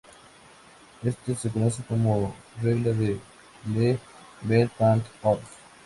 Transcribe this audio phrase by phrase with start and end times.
[1.03, 3.19] Esto se conoce como regla de
[3.71, 3.99] Le
[4.41, 5.41] Bel-van't Hoff.